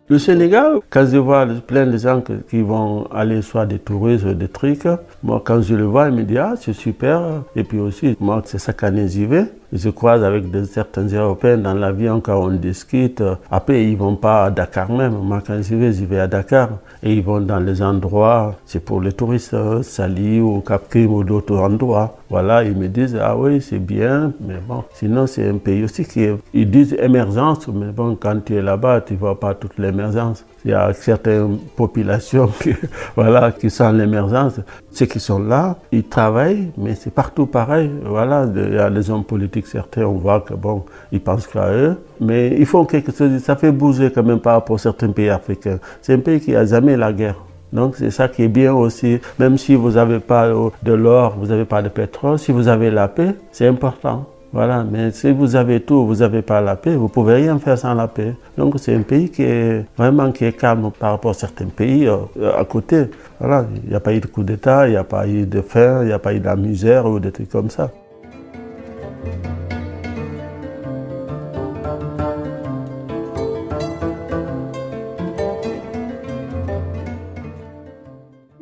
Le 0.10 0.20
Sénégal, 0.20 0.80
quand 0.90 1.06
je 1.06 1.16
vois 1.16 1.46
plein 1.66 1.86
de 1.86 1.98
gens 1.98 2.22
qui 2.50 2.62
vont 2.62 3.06
aller 3.06 3.42
soit 3.42 3.66
des 3.66 3.80
touristes 3.80 4.26
ou 4.26 4.34
des 4.34 4.50
trucs, 4.50 4.86
moi 5.24 5.42
quand 5.42 5.62
je 5.62 5.74
le 5.76 5.86
vois, 5.86 6.10
il 6.10 6.16
me 6.16 6.24
dit 6.24 6.38
ah 6.38 6.56
c'est 6.58 6.74
super. 6.74 7.44
Et 7.56 7.64
puis 7.64 7.80
aussi, 7.80 8.18
moi 8.20 8.42
c'est 8.44 8.62
chaque 8.62 8.84
année 8.84 9.08
j'y 9.08 9.26
vais. 9.26 9.46
Je 9.74 9.90
croise 9.90 10.22
avec 10.24 10.44
certains 10.70 11.08
Européens 11.08 11.58
dans 11.58 11.74
l'avion 11.74 12.20
quand 12.20 12.44
on 12.44 12.50
discute. 12.50 13.24
Après, 13.50 13.86
ils 13.86 13.96
vont 13.96 14.18
pas 14.18 14.46
à 14.46 14.52
Dakar 14.52 14.92
même. 14.92 15.14
Moi, 15.24 15.42
quand 15.46 15.62
j'y 15.62 15.76
vais, 15.76 15.94
j'y 15.94 16.06
vais 16.06 16.20
à 16.20 16.28
Dakar. 16.28 16.70
Et 17.04 17.14
ils 17.14 17.24
vont 17.24 17.40
dans 17.40 17.60
les 17.60 17.82
endroits, 17.82 18.56
c'est 18.66 18.84
pour 18.84 19.02
les 19.02 19.14
touristes, 19.14 19.54
hein, 19.54 19.82
Sali 19.82 20.40
ou 20.40 20.60
Cap 20.60 20.94
ou 20.96 21.24
d'autres 21.24 21.58
endroits. 21.58 22.18
Voilà, 22.30 22.64
ils 22.64 22.76
me 22.78 22.88
disent, 22.88 23.18
ah 23.20 23.36
oui, 23.36 23.60
c'est 23.60 23.80
bien, 23.80 24.32
mais 24.40 24.60
bon, 24.66 24.84
sinon 24.94 25.28
c'est 25.28 25.50
un 25.50 25.58
pays 25.58 25.84
aussi 25.84 26.06
qui 26.06 26.24
est, 26.24 26.36
ils 26.54 26.70
disent 26.70 26.96
émergence, 27.00 27.68
mais 27.68 27.92
bon, 27.92 28.16
quand 28.16 28.40
tu 28.46 28.56
es 28.56 28.62
là-bas, 28.62 29.02
tu 29.02 29.16
vois 29.16 29.40
pas 29.40 29.54
toute 29.54 29.78
l'émergence. 29.78 30.46
Il 30.64 30.72
y 30.72 30.74
a 30.74 30.94
certaines 30.94 31.58
populations 31.76 32.48
qui, 32.62 32.74
voilà, 33.16 33.52
qui 33.52 33.70
sont 33.70 33.92
l'émergence. 33.92 34.60
Ceux 34.92 35.06
qui 35.06 35.20
sont 35.20 35.40
là, 35.40 35.78
ils 35.92 36.04
travaillent, 36.04 36.72
mais 36.78 36.96
c'est 36.96 37.14
partout 37.14 37.46
pareil. 37.48 37.90
Voilà, 38.06 38.48
il 38.56 38.74
y 38.74 38.78
a 38.78 38.90
les 38.90 39.10
hommes 39.10 39.24
politiques, 39.24 39.68
certains, 39.68 40.04
on 40.04 40.18
voit 40.18 40.42
que 40.42 40.54
bon, 40.54 40.86
ils 41.12 41.22
pensent 41.22 41.48
qu'à 41.48 41.72
eux. 41.72 41.98
Mais 42.20 42.56
ils 42.58 42.66
font 42.66 42.86
quelque 42.86 43.12
chose, 43.12 43.38
ça 43.40 43.56
fait 43.56 43.72
bouger 43.72 44.12
quand 44.12 44.24
même 44.24 44.40
par 44.40 44.54
rapport 44.54 44.76
à 44.76 44.80
certains 44.80 45.12
pays 45.12 45.30
africains. 45.30 45.80
C'est 46.02 46.14
un 46.14 46.20
pays 46.20 46.40
qui 46.40 46.56
a 46.56 46.66
jamais 46.66 46.96
la 46.96 47.12
guerre. 47.12 47.38
Donc 47.74 47.96
c'est 47.96 48.12
ça 48.12 48.28
qui 48.28 48.44
est 48.44 48.50
bien 48.50 48.74
aussi. 48.74 49.20
Même 49.40 49.58
si 49.58 49.76
vous 49.76 49.92
n'avez 49.92 50.20
pas 50.20 50.50
de 50.84 50.94
l'or, 50.94 51.38
vous 51.40 51.48
n'avez 51.48 51.66
pas 51.66 51.82
de 51.82 51.90
pétrole, 51.90 52.38
si 52.38 52.52
vous 52.52 52.68
avez 52.68 52.92
la 52.92 53.08
paix, 53.08 53.36
c'est 53.52 53.68
important. 53.68 54.26
Voilà, 54.54 54.84
mais 54.84 55.12
si 55.12 55.32
vous 55.32 55.56
avez 55.56 55.80
tout, 55.80 56.06
vous 56.06 56.16
n'avez 56.16 56.42
pas 56.42 56.60
la 56.60 56.76
paix, 56.76 56.96
vous 56.96 57.08
pouvez 57.08 57.36
rien 57.36 57.58
faire 57.58 57.78
sans 57.78 57.94
la 57.94 58.08
paix. 58.10 58.36
Donc 58.58 58.76
c'est 58.80 58.94
un 58.94 59.02
pays 59.02 59.30
qui 59.30 59.44
est 59.44 59.86
vraiment 59.98 60.32
qui 60.34 60.44
est 60.44 60.52
calme 60.52 60.92
par 61.00 61.12
rapport 61.12 61.32
à 61.32 61.34
certains 61.36 61.68
pays 61.68 62.06
euh, 62.06 62.18
à 62.58 62.66
côté. 62.66 63.06
Voilà, 63.40 63.66
il 63.84 63.90
n'y 63.90 63.96
a 63.96 64.02
pas 64.02 64.14
eu 64.14 64.20
de 64.20 64.28
coup 64.28 64.44
d'État, 64.44 64.88
il 64.88 64.92
n'y 64.92 64.98
a 64.98 65.06
pas 65.06 65.26
eu 65.26 65.46
de 65.46 65.62
faim, 65.62 66.00
il 66.02 66.08
n'y 66.08 66.14
a 66.14 66.20
pas 66.20 66.34
eu 66.34 66.40
de 66.40 66.46
la 66.46 66.58
misère 66.58 67.06
ou 67.06 67.20
des 67.20 67.32
trucs 67.32 67.50
comme 67.50 67.70
ça. 67.70 67.92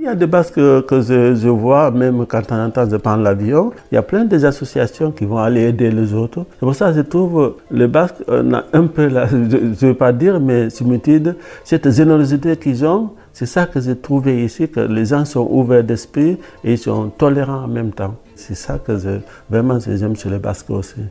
Y 0.09 0.13
a 0.13 0.15
des 0.15 0.27
bases 0.27 0.51
que, 0.51 0.83
je, 0.91 1.47
vois, 1.49 1.91
même 1.91 2.25
quand 2.25 2.51
on 2.51 2.55
entend 2.55 2.89
je 2.89 2.95
prendre 2.97 3.23
l'avion, 3.23 3.71
il 3.91 3.95
y 3.95 3.97
a 3.97 4.01
plein 4.01 4.25
d'associations 4.25 5.11
qui 5.11 5.25
vont 5.25 5.37
aller 5.37 5.61
aider 5.61 5.91
les 5.91 6.13
autres. 6.13 6.45
C'est 6.51 6.59
pour 6.59 6.75
ça 6.75 6.91
que 6.91 6.97
je 6.97 7.01
trouve 7.01 7.55
les 7.71 7.87
Basques, 7.87 8.23
on 8.27 8.53
a 8.53 8.63
un 8.73 8.87
peu, 8.87 9.07
la, 9.07 9.27
je 9.27 9.35
ne 9.35 9.73
veux 9.75 9.93
pas 9.93 10.11
dire, 10.11 10.39
mais 10.39 10.69
similitude, 10.69 11.35
cette 11.63 11.89
générosité 11.91 12.57
qu'ils 12.57 12.85
ont, 12.85 13.11
c'est 13.33 13.45
ça 13.45 13.65
que 13.65 13.79
j'ai 13.79 13.95
trouvé 13.95 14.43
ici, 14.43 14.67
que 14.67 14.79
les 14.79 15.05
gens 15.05 15.25
sont 15.25 15.47
ouverts 15.49 15.83
d'esprit 15.83 16.37
et 16.63 16.73
ils 16.73 16.77
sont 16.77 17.09
tolérants 17.09 17.63
en 17.63 17.67
même 17.67 17.91
temps. 17.91 18.15
C'est 18.35 18.55
ça 18.55 18.79
que 18.79 18.97
je, 18.97 19.19
vraiment 19.49 19.79
j'aime 19.79 20.15
chez 20.15 20.29
les 20.29 20.39
Basques 20.39 20.69
aussi. 20.69 21.01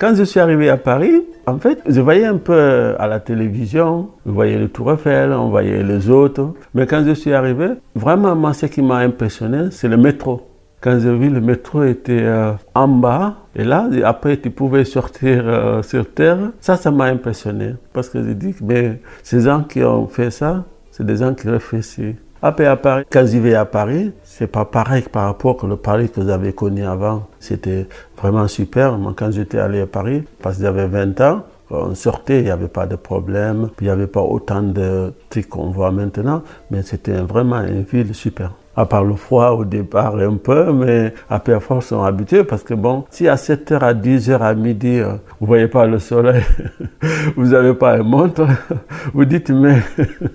Quand 0.00 0.14
je 0.14 0.22
suis 0.22 0.40
arrivé 0.40 0.70
à 0.70 0.78
Paris, 0.78 1.26
en 1.46 1.58
fait, 1.58 1.78
je 1.86 2.00
voyais 2.00 2.24
un 2.24 2.38
peu 2.38 2.96
à 2.98 3.06
la 3.06 3.20
télévision, 3.20 4.08
je 4.24 4.30
voyais 4.30 4.56
le 4.56 4.70
Tour 4.70 4.92
Eiffel, 4.92 5.30
on 5.34 5.50
voyait 5.50 5.82
les 5.82 6.08
autres. 6.08 6.54
Mais 6.72 6.86
quand 6.86 7.04
je 7.04 7.12
suis 7.12 7.34
arrivé, 7.34 7.66
vraiment, 7.94 8.34
moi, 8.34 8.54
ce 8.54 8.64
qui 8.64 8.80
m'a 8.80 8.96
impressionné, 8.96 9.68
c'est 9.70 9.88
le 9.88 9.98
métro. 9.98 10.48
Quand 10.80 10.98
j'ai 10.98 11.14
vu 11.14 11.28
le 11.28 11.42
métro 11.42 11.84
était 11.84 12.22
euh, 12.22 12.52
en 12.74 12.88
bas, 12.88 13.40
et 13.54 13.62
là, 13.62 13.90
après, 14.04 14.38
tu 14.38 14.48
pouvais 14.48 14.86
sortir 14.86 15.42
euh, 15.44 15.82
sur 15.82 16.10
terre, 16.10 16.38
ça, 16.60 16.78
ça 16.78 16.90
m'a 16.90 17.04
impressionné. 17.04 17.74
Parce 17.92 18.08
que 18.08 18.24
j'ai 18.24 18.34
dit, 18.34 18.54
mais 18.62 19.02
ces 19.22 19.42
gens 19.42 19.62
qui 19.64 19.84
ont 19.84 20.06
fait 20.06 20.30
ça, 20.30 20.64
c'est 20.92 21.04
des 21.04 21.16
gens 21.16 21.34
qui 21.34 21.46
réfléchissent. 21.46 22.16
Après, 22.42 22.64
à 22.64 22.76
Paris, 22.76 23.04
vais 23.12 23.54
à 23.54 23.66
Paris, 23.66 24.12
c'est 24.24 24.46
pas 24.46 24.64
pareil 24.64 25.02
par 25.12 25.26
rapport 25.26 25.58
que 25.58 25.66
le 25.66 25.76
Paris 25.76 26.08
que 26.08 26.24
j'avais 26.24 26.54
connu 26.54 26.86
avant. 26.86 27.26
C'était 27.38 27.86
vraiment 28.16 28.48
super. 28.48 28.96
Moi, 28.96 29.12
quand 29.14 29.30
j'étais 29.30 29.58
allé 29.58 29.82
à 29.82 29.86
Paris, 29.86 30.24
parce 30.40 30.56
que 30.56 30.62
j'avais 30.62 30.86
20 30.86 31.20
ans, 31.20 31.42
on 31.70 31.94
sortait, 31.94 32.38
il 32.38 32.44
n'y 32.44 32.50
avait 32.50 32.68
pas 32.68 32.86
de 32.86 32.96
problème, 32.96 33.68
il 33.80 33.84
n'y 33.84 33.90
avait 33.90 34.06
pas 34.06 34.22
autant 34.22 34.62
de 34.62 35.12
trucs 35.28 35.48
qu'on 35.50 35.70
voit 35.70 35.90
maintenant, 35.90 36.42
mais 36.70 36.82
c'était 36.82 37.20
vraiment 37.20 37.60
une 37.60 37.82
ville 37.82 38.14
super 38.14 38.52
à 38.76 38.86
part 38.86 39.04
le 39.04 39.14
froid 39.14 39.50
au 39.50 39.64
départ 39.64 40.16
un 40.16 40.36
peu, 40.36 40.72
mais 40.72 41.12
après 41.28 41.52
à 41.52 41.60
force 41.60 41.92
on 41.92 41.96
sont 41.96 42.02
habitués 42.04 42.44
parce 42.44 42.62
que 42.62 42.74
bon, 42.74 43.04
si 43.10 43.26
à 43.28 43.34
7h 43.34 43.78
à 43.80 43.94
10h 43.94 44.38
à 44.38 44.54
midi, 44.54 45.00
euh, 45.00 45.14
vous 45.40 45.46
voyez 45.46 45.66
pas 45.66 45.86
le 45.86 45.98
soleil, 45.98 46.42
vous 47.36 47.48
n'avez 47.48 47.74
pas 47.74 47.94
un 47.94 48.02
montre, 48.02 48.46
vous 49.14 49.24
dites 49.24 49.50
mais, 49.50 49.80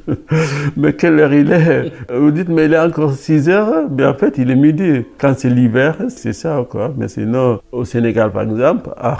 mais 0.78 0.94
quelle 0.94 1.20
heure 1.20 1.34
il 1.34 1.52
est? 1.52 1.92
Vous 2.14 2.32
dites 2.32 2.50
mais 2.50 2.66
il 2.66 2.74
est 2.74 2.80
encore 2.80 3.14
6h, 3.14 3.88
mais 3.96 4.06
en 4.06 4.14
fait 4.14 4.38
il 4.38 4.52
est 4.52 4.56
midi. 4.56 5.06
Quand 5.18 5.34
c'est 5.38 5.50
l'hiver, 5.50 5.96
c'est 6.10 6.34
ça 6.34 6.64
quoi. 6.70 6.94
Mais 6.98 7.08
sinon, 7.08 7.60
au 7.72 7.86
Sénégal 7.86 8.32
par 8.32 8.44
exemple, 8.44 8.90
à, 8.98 9.18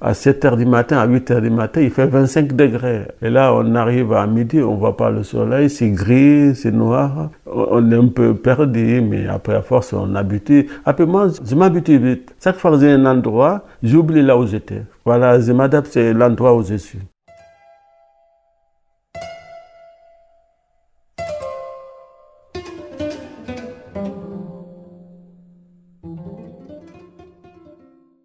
à 0.00 0.12
7h 0.12 0.56
du 0.56 0.66
matin, 0.66 0.98
à 0.98 1.06
8h 1.06 1.40
du 1.40 1.50
matin, 1.50 1.80
il 1.80 1.90
fait 1.90 2.06
25 2.06 2.54
degrés. 2.54 3.02
Et 3.22 3.30
là 3.30 3.54
on 3.54 3.74
arrive 3.74 4.12
à 4.12 4.26
midi, 4.26 4.60
on 4.60 4.74
voit 4.74 4.96
pas 4.96 5.10
le 5.10 5.22
soleil, 5.22 5.70
c'est 5.70 5.90
gris, 5.90 6.54
c'est 6.56 6.72
noir, 6.72 7.30
on 7.46 7.90
est 7.90 7.96
un 7.96 8.08
peu 8.08 8.34
perdu 8.34 8.65
mais 8.66 9.26
après, 9.28 9.54
à 9.54 9.62
force, 9.62 9.92
on 9.92 10.14
habitue. 10.14 10.68
Après, 10.84 11.06
moi, 11.06 11.28
je 11.44 11.54
m'habitue 11.54 11.98
vite. 11.98 12.34
Chaque 12.42 12.56
fois 12.56 12.72
que 12.72 12.80
j'ai 12.80 12.90
un 12.92 13.06
endroit, 13.06 13.64
j'oublie 13.82 14.22
là 14.22 14.36
où 14.36 14.46
j'étais. 14.46 14.82
Voilà, 15.04 15.40
je 15.40 15.52
m'adapte, 15.52 15.88
c'est 15.90 16.12
l'endroit 16.12 16.54
où 16.54 16.62
je 16.62 16.74
suis. 16.76 17.00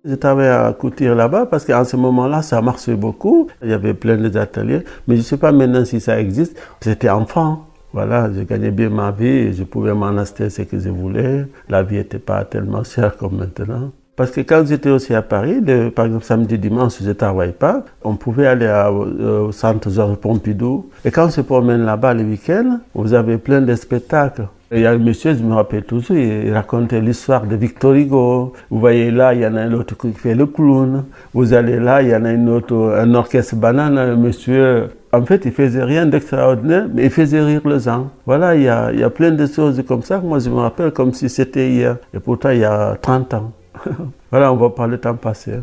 Je 0.04 0.16
travaillais 0.16 0.50
à 0.50 0.74
couture 0.74 1.16
là-bas 1.16 1.46
parce 1.46 1.64
qu'en 1.64 1.86
ce 1.86 1.96
moment-là, 1.96 2.42
ça 2.42 2.62
marchait 2.62 2.96
beaucoup. 2.96 3.48
Il 3.62 3.70
y 3.70 3.74
avait 3.74 3.94
plein 3.94 4.18
d'ateliers. 4.18 4.84
Mais 5.08 5.16
je 5.16 5.22
ne 5.22 5.26
sais 5.26 5.38
pas 5.38 5.52
maintenant 5.52 5.86
si 5.86 6.02
ça 6.02 6.20
existe. 6.20 6.60
J'étais 6.84 7.10
enfant. 7.10 7.71
Voilà, 7.94 8.30
je 8.34 8.42
gagnais 8.44 8.72
bien 8.72 8.90
ma 8.90 9.12
vie 9.12 9.54
je 9.54 9.64
pouvais 9.64 9.94
m'en 9.94 10.18
acheter 10.18 10.50
ce 10.50 10.62
que 10.62 10.80
je 10.80 10.90
voulais. 10.90 11.46
La 11.68 11.84
vie 11.84 11.98
n'était 11.98 12.20
pas 12.20 12.46
tellement 12.46 12.84
chère 12.84 13.18
comme 13.18 13.38
maintenant. 13.38 13.92
Parce 14.16 14.32
que 14.32 14.42
quand 14.42 14.66
j'étais 14.66 14.90
aussi 14.90 15.14
à 15.14 15.22
Paris, 15.22 15.62
par 15.96 16.06
exemple 16.06 16.24
samedi, 16.24 16.58
dimanche, 16.58 17.02
je 17.02 17.08
ne 17.08 17.14
travaillais 17.14 17.54
pas, 17.54 17.84
on 18.04 18.16
pouvait 18.16 18.46
aller 18.48 18.68
euh, 18.68 19.48
au 19.48 19.52
centre 19.52 19.90
Georges 19.90 20.18
Pompidou. 20.18 20.90
Et 21.04 21.12
quand 21.12 21.26
on 21.28 21.30
se 21.30 21.42
promène 21.42 21.84
là-bas 21.84 22.14
le 22.14 22.24
week-end, 22.24 22.80
vous 22.94 23.14
avez 23.14 23.38
plein 23.38 23.62
de 23.62 23.74
spectacles. 23.76 24.48
Il 24.72 24.80
y 24.80 24.86
a 24.86 24.92
un 24.92 24.98
monsieur, 24.98 25.34
je 25.36 25.44
me 25.44 25.54
rappelle 25.54 25.84
toujours, 25.84 26.16
il 26.16 26.54
racontait 26.54 27.02
l'histoire 27.02 27.46
de 27.46 27.56
Victor 27.56 27.94
Hugo. 27.94 28.54
Vous 28.70 28.80
voyez 28.80 29.12
là, 29.12 29.34
il 29.34 29.42
y 29.42 29.46
en 29.46 29.56
a 29.56 29.62
un 29.62 29.74
autre 29.74 29.98
qui 29.98 30.14
fait 30.14 30.36
le 30.36 30.46
clown. 30.46 31.04
Vous 31.34 31.54
allez 31.54 31.80
là, 31.80 32.02
il 32.02 32.10
y 32.10 32.16
en 32.16 32.24
a 32.24 32.30
un 32.30 32.48
autre, 32.48 32.96
un 32.98 33.14
orchestre 33.14 33.56
banane, 33.56 33.98
un 33.98 34.16
monsieur 34.16 34.90
en 35.14 35.26
fait, 35.26 35.44
il 35.44 35.52
faisait 35.52 35.84
rien 35.84 36.06
d'extraordinaire, 36.06 36.88
mais 36.94 37.06
il 37.06 37.10
faisait 37.10 37.42
rire 37.42 37.62
les 37.66 37.82
gens. 37.82 38.10
Voilà, 38.26 38.56
il 38.56 38.64
y 38.64 38.70
a, 38.70 39.10
plein 39.10 39.32
de 39.32 39.46
choses 39.46 39.84
comme 39.86 40.04
ça. 40.04 40.20
Moi, 40.20 40.40
je 40.40 40.50
me 40.50 40.56
rappelle 40.56 40.92
comme 40.92 41.14
si 41.14 41.28
c'était 41.28 41.70
hier. 41.70 41.98
Et 42.14 42.20
pourtant, 42.20 42.52
il 42.52 42.60
y 42.60 42.64
a 42.64 42.96
30 43.02 43.34
ans. 43.34 43.52
voilà, 44.32 44.54
on 44.54 44.56
va 44.56 44.70
pas 44.70 44.88
le 44.88 44.98
temps 44.98 45.16
passer. 45.16 45.60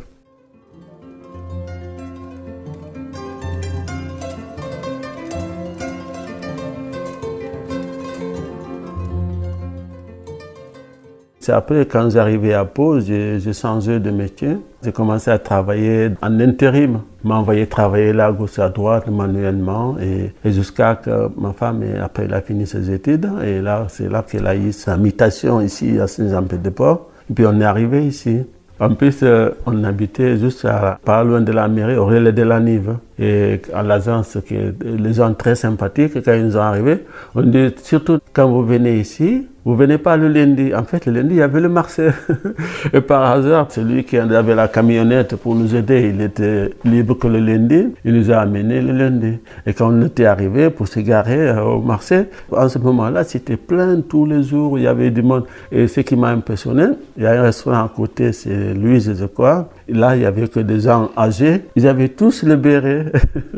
C'est 11.49 11.55
après, 11.55 11.87
quand 11.87 12.11
j'arrivais 12.11 12.53
à 12.53 12.67
Pau, 12.67 13.01
j'ai 13.01 13.41
changé 13.55 14.01
de 14.01 14.11
métier. 14.11 14.59
J'ai 14.85 14.93
commencé 14.93 15.31
à 15.31 15.39
travailler 15.39 16.11
en 16.21 16.39
intérim. 16.41 17.01
m'a 17.25 17.37
envoyé 17.37 17.67
travailler 17.67 18.13
là, 18.13 18.27
à 18.27 18.33
gauche 18.33 18.59
à 18.59 18.69
droite, 18.69 19.09
manuellement. 19.09 19.97
Et, 19.99 20.31
jusqu'à 20.45 20.97
que 20.97 21.31
ma 21.41 21.55
femme, 21.55 21.83
après, 22.05 22.25
elle 22.25 22.35
a 22.35 22.43
fini 22.43 22.67
ses 22.67 22.91
études. 22.91 23.31
Et 23.43 23.63
là, 23.63 23.87
c'est 23.89 24.11
là 24.11 24.23
qu'elle 24.31 24.47
a 24.47 24.55
eu 24.55 24.73
sa 24.73 24.99
mutation 24.99 25.63
ici 25.63 25.99
à 25.99 26.07
Saint-Jean-Pied-de-Port. 26.07 27.09
Et 27.31 27.33
puis, 27.33 27.47
on 27.47 27.59
est 27.63 27.65
arrivé 27.65 28.05
ici. 28.05 28.45
En 28.79 28.95
plus, 28.95 29.21
euh, 29.23 29.51
on 29.65 29.83
habitait 29.85 30.37
juste 30.37 30.67
à, 30.67 30.99
pas 31.03 31.25
loin 31.25 31.41
de 31.41 31.51
la 31.51 31.67
mairie, 31.67 31.97
au 31.97 32.05
relais 32.05 32.33
de 32.33 32.43
la 32.43 32.61
Nive. 32.61 32.97
Et 33.19 33.63
à 33.73 33.83
l'agence, 33.83 34.37
les 34.51 35.13
gens 35.15 35.33
très 35.33 35.55
sympathiques, 35.55 36.23
quand 36.23 36.35
ils 36.35 36.53
sont 36.53 36.59
arrivés, 36.59 37.05
on 37.35 37.43
dit 37.43 37.75
surtout 37.83 38.19
quand 38.35 38.49
vous 38.49 38.65
venez 38.65 39.01
ici, 39.01 39.49
vous 39.69 39.77
venez 39.77 39.99
pas 39.99 40.17
le 40.17 40.29
lundi. 40.29 40.75
En 40.75 40.85
fait, 40.85 41.05
le 41.05 41.13
lundi, 41.13 41.35
il 41.35 41.37
y 41.37 41.43
avait 41.43 41.61
le 41.61 41.69
marché. 41.69 42.09
Et 42.95 43.03
par 43.03 43.31
hasard, 43.31 43.67
celui 43.71 44.03
qui 44.03 44.17
avait 44.17 44.55
la 44.55 44.67
camionnette 44.67 45.37
pour 45.37 45.55
nous 45.55 45.75
aider, 45.75 46.11
il 46.15 46.23
était 46.23 46.71
libre 46.87 47.19
que 47.19 47.29
le 47.29 47.39
lundi. 47.39 47.89
Il 48.03 48.15
nous 48.15 48.31
a 48.31 48.39
amenés 48.39 48.81
le 48.81 48.93
lundi. 48.93 49.39
Et 49.67 49.75
quand 49.75 49.93
on 49.93 50.07
était 50.07 50.25
arrivé 50.25 50.71
pour 50.71 50.89
se 50.89 51.01
garer 51.01 51.51
euh, 51.51 51.65
au 51.65 51.83
marché, 51.83 52.31
en 52.51 52.67
ce 52.67 52.79
moment-là, 52.79 53.25
c'était 53.25 53.59
plein 53.59 54.01
tous 54.01 54.25
les 54.25 54.43
jours. 54.43 54.79
Il 54.79 54.85
y 54.85 54.87
avait 54.87 55.11
du 55.11 55.21
monde. 55.21 55.45
Et 55.71 55.87
ce 55.87 56.01
qui 56.01 56.17
m'a 56.17 56.29
impressionné, 56.29 56.85
il 57.19 57.25
y 57.25 57.27
a 57.27 57.33
un 57.33 57.43
restaurant 57.43 57.85
à 57.85 57.93
côté, 57.95 58.33
c'est 58.33 58.73
Louise, 58.73 59.15
je 59.21 59.27
crois. 59.27 59.69
Là, 59.89 60.17
il 60.17 60.23
y 60.23 60.27
avait 60.27 60.49
que 60.49 60.61
des 60.61 60.81
gens 60.81 61.11
âgés. 61.17 61.65
Ils 61.75 61.87
avaient 61.87 62.09
tous 62.09 62.43
le 62.43 62.57
béret. 62.57 63.13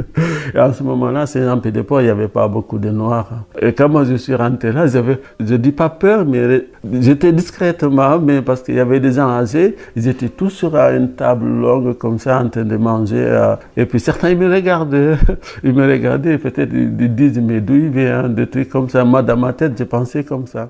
Et 0.54 0.58
en 0.60 0.72
ce 0.72 0.82
moment-là, 0.82 1.26
c'est 1.26 1.42
un 1.42 1.58
peu 1.58 1.70
de 1.70 1.84
il 1.90 2.04
n'y 2.04 2.08
avait 2.08 2.28
pas 2.28 2.46
beaucoup 2.46 2.78
de 2.78 2.90
noirs. 2.90 3.44
Et 3.60 3.72
quand 3.72 3.88
moi 3.88 4.04
je 4.04 4.14
suis 4.14 4.34
rentré 4.34 4.72
là, 4.72 4.86
je 4.86 5.54
dis 5.56 5.72
pas 5.72 5.88
peur, 5.88 6.24
mais 6.24 6.66
j'étais 7.00 7.32
discrètement, 7.32 8.18
mais 8.20 8.42
parce 8.42 8.62
qu'il 8.62 8.76
y 8.76 8.80
avait 8.80 9.00
des 9.00 9.12
gens 9.12 9.28
âgés, 9.28 9.76
ils 9.96 10.06
étaient 10.08 10.28
tous 10.28 10.50
sur 10.50 10.76
une 10.76 11.12
table 11.12 11.46
longue 11.46 11.96
comme 11.98 12.18
ça 12.18 12.40
en 12.40 12.48
train 12.48 12.64
de 12.64 12.76
manger. 12.76 13.24
Euh, 13.26 13.56
et 13.76 13.86
puis 13.86 13.98
certains, 13.98 14.30
ils 14.30 14.38
me 14.38 14.52
regardaient. 14.52 15.16
Ils 15.64 15.72
me 15.72 15.86
regardaient, 15.86 16.38
peut-être 16.38 16.72
ils 16.72 17.14
disent, 17.14 17.40
mais 17.40 17.60
d'où 17.60 17.74
il 17.74 17.90
vient, 17.90 18.28
des 18.28 18.46
trucs 18.46 18.68
comme 18.68 18.88
ça. 18.88 19.04
Moi, 19.04 19.22
dans 19.22 19.36
ma 19.36 19.52
tête, 19.52 19.72
j'ai 19.76 19.84
pensé 19.84 20.24
comme 20.24 20.46
ça. 20.46 20.68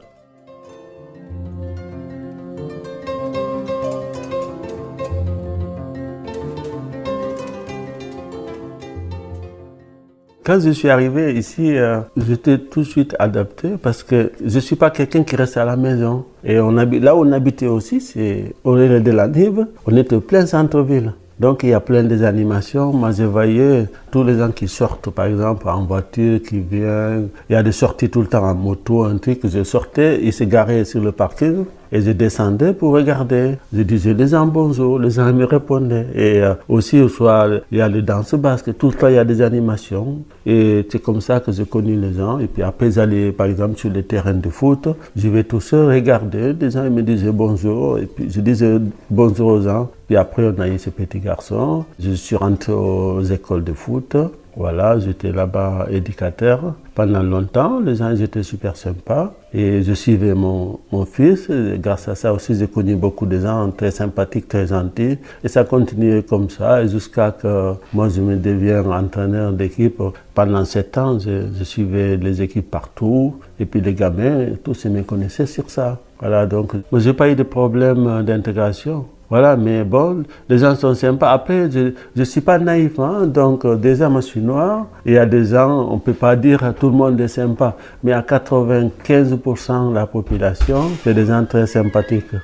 Quand 10.50 10.58
je 10.58 10.70
suis 10.70 10.88
arrivé 10.88 11.34
ici, 11.34 11.76
euh, 11.78 12.00
j'étais 12.16 12.58
tout 12.58 12.80
de 12.80 12.84
suite 12.84 13.14
adapté 13.20 13.68
parce 13.80 14.02
que 14.02 14.32
je 14.44 14.56
ne 14.56 14.60
suis 14.60 14.74
pas 14.74 14.90
quelqu'un 14.90 15.22
qui 15.22 15.36
reste 15.36 15.56
à 15.56 15.64
la 15.64 15.76
maison. 15.76 16.24
Et 16.42 16.58
on 16.58 16.76
habite, 16.76 17.04
là 17.04 17.14
où 17.14 17.24
on 17.24 17.30
habitait 17.30 17.68
aussi, 17.68 18.00
c'est 18.00 18.52
au 18.64 18.72
relais 18.72 18.98
de 18.98 19.12
la 19.12 19.28
Nive. 19.28 19.68
On 19.86 19.96
était 19.96 20.18
plein 20.18 20.46
centre-ville. 20.46 21.12
Donc 21.38 21.62
il 21.62 21.68
y 21.68 21.72
a 21.72 21.78
plein 21.78 22.02
des 22.02 22.24
animations. 22.24 22.92
Moi, 22.92 23.12
je 23.12 23.22
voyais 23.22 23.86
tous 24.10 24.24
les 24.24 24.38
gens 24.38 24.50
qui 24.50 24.66
sortent, 24.66 25.10
par 25.10 25.26
exemple, 25.26 25.68
en 25.68 25.84
voiture, 25.84 26.42
qui 26.42 26.58
viennent. 26.58 27.28
Il 27.48 27.52
y 27.52 27.56
a 27.56 27.62
des 27.62 27.70
sorties 27.70 28.10
tout 28.10 28.20
le 28.20 28.26
temps 28.26 28.42
en 28.42 28.56
moto, 28.56 29.04
un 29.04 29.18
truc. 29.18 29.42
Je 29.44 29.62
sortais, 29.62 30.18
ils 30.20 30.32
se 30.32 30.42
garaient 30.42 30.84
sur 30.84 31.00
le 31.00 31.12
parking. 31.12 31.64
Et 31.92 32.00
je 32.00 32.12
descendais 32.12 32.72
pour 32.72 32.92
regarder. 32.92 33.56
Je 33.72 33.82
disais 33.82 34.14
les 34.14 34.28
gens 34.28 34.46
bonjour, 34.46 34.98
les 34.98 35.10
gens 35.10 35.32
me 35.32 35.44
répondaient. 35.44 36.06
Et 36.14 36.40
euh, 36.40 36.54
aussi 36.68 37.00
au 37.00 37.08
soir, 37.08 37.48
il 37.72 37.78
y 37.78 37.80
a 37.80 37.88
les 37.88 38.02
danses 38.02 38.34
basques, 38.34 38.76
tout 38.78 38.90
le 38.90 39.10
il 39.10 39.14
y 39.14 39.18
a 39.18 39.24
des 39.24 39.42
animations. 39.42 40.22
Et 40.46 40.86
c'est 40.90 41.00
comme 41.00 41.20
ça 41.20 41.40
que 41.40 41.50
j'ai 41.50 41.64
connu 41.64 41.96
les 41.96 42.12
gens. 42.12 42.38
Et 42.38 42.46
puis 42.46 42.62
après, 42.62 42.90
j'allais 42.92 43.32
par 43.32 43.46
exemple 43.46 43.76
sur 43.76 43.90
les 43.90 44.04
terrains 44.04 44.34
de 44.34 44.48
foot. 44.48 44.88
Je 45.16 45.28
vais 45.28 45.44
tout 45.44 45.60
seul 45.60 45.86
regarder. 45.88 46.52
Les 46.52 46.70
gens 46.70 46.88
me 46.88 47.02
disaient 47.02 47.32
bonjour. 47.32 47.98
Et 47.98 48.06
puis 48.06 48.30
je 48.30 48.40
disais 48.40 48.78
bonjour 49.10 49.48
aux 49.48 49.62
gens. 49.62 49.90
Puis 50.06 50.16
après, 50.16 50.44
on 50.44 50.60
a 50.60 50.68
eu 50.68 50.78
ce 50.78 50.90
petit 50.90 51.18
garçon. 51.18 51.84
Je 51.98 52.12
suis 52.12 52.36
rentré 52.36 52.72
aux 52.72 53.22
écoles 53.22 53.64
de 53.64 53.72
foot. 53.72 54.16
Voilà, 54.56 54.98
j'étais 54.98 55.30
là-bas 55.30 55.86
éducateur 55.90 56.74
pendant 56.94 57.22
longtemps. 57.22 57.80
Les 57.80 57.96
gens 57.96 58.14
étaient 58.14 58.42
super 58.42 58.76
sympas. 58.76 59.32
Et 59.54 59.82
je 59.82 59.92
suivais 59.92 60.34
mon, 60.34 60.80
mon 60.92 61.04
fils. 61.04 61.48
Grâce 61.50 62.08
à 62.08 62.14
ça 62.14 62.32
aussi, 62.32 62.54
j'ai 62.54 62.66
connu 62.66 62.96
beaucoup 62.96 63.26
de 63.26 63.38
gens 63.38 63.70
très 63.70 63.90
sympathiques, 63.90 64.48
très 64.48 64.66
gentils. 64.66 65.18
Et 65.44 65.48
ça 65.48 65.64
continuait 65.64 66.22
comme 66.22 66.50
ça 66.50 66.86
jusqu'à 66.86 67.30
que 67.30 67.74
moi, 67.92 68.08
je 68.08 68.20
me 68.20 68.36
deviens 68.36 68.84
entraîneur 68.90 69.52
d'équipe. 69.52 70.02
Pendant 70.34 70.64
sept 70.64 70.98
ans, 70.98 71.18
je, 71.18 71.64
suivais 71.64 72.16
les 72.16 72.42
équipes 72.42 72.70
partout. 72.70 73.36
Et 73.58 73.66
puis 73.66 73.80
les 73.80 73.94
gamins, 73.94 74.46
tous 74.64 74.84
ils 74.84 74.90
me 74.90 75.02
connaissaient 75.02 75.46
sur 75.46 75.70
ça. 75.70 75.98
Voilà, 76.18 76.46
donc, 76.46 76.74
moi, 76.90 77.00
j'ai 77.00 77.12
pas 77.12 77.30
eu 77.30 77.34
de 77.34 77.44
problème 77.44 78.22
d'intégration. 78.24 79.06
Voilà, 79.30 79.56
mais 79.56 79.84
bon, 79.84 80.24
les 80.48 80.58
gens 80.58 80.74
sont 80.74 80.92
sympas. 80.94 81.30
Après, 81.30 81.70
je 81.70 81.92
ne 82.16 82.24
suis 82.24 82.40
pas 82.40 82.58
naïf, 82.58 82.98
hein, 82.98 83.26
donc 83.26 83.64
euh, 83.64 83.76
déjà, 83.76 84.10
je 84.16 84.20
suis 84.20 84.40
noir. 84.40 84.86
Il 85.06 85.12
y 85.12 85.18
a 85.18 85.24
des 85.24 85.44
gens, 85.44 85.88
on 85.88 85.94
ne 85.94 86.00
peut 86.00 86.12
pas 86.12 86.34
dire 86.34 86.74
tout 86.78 86.88
le 86.90 86.96
monde 86.96 87.20
est 87.20 87.28
sympa, 87.28 87.76
mais 88.02 88.12
à 88.12 88.22
95% 88.22 89.90
de 89.90 89.94
la 89.94 90.06
population, 90.06 90.82
c'est 91.04 91.14
des 91.14 91.26
gens 91.26 91.44
très 91.44 91.66
sympathiques. 91.66 92.34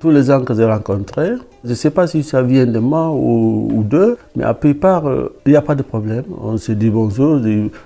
tous 0.00 0.10
les 0.10 0.24
gens 0.24 0.42
que 0.42 0.54
j'ai 0.54 0.64
rencontrés, 0.64 1.34
je 1.64 1.70
ne 1.70 1.74
sais 1.74 1.90
pas 1.90 2.06
si 2.06 2.22
ça 2.22 2.42
vient 2.42 2.66
de 2.66 2.78
moi 2.78 3.10
ou, 3.10 3.84
d'eux, 3.84 4.16
mais 4.36 4.44
à 4.44 4.54
plupart, 4.54 5.06
euh, 5.08 5.34
il 5.46 5.52
n'y 5.52 5.56
a 5.56 5.62
pas 5.62 5.74
de 5.74 5.82
problème. 5.82 6.24
On 6.42 6.56
se 6.56 6.72
dit 6.72 6.90
bonjour. 6.90 7.40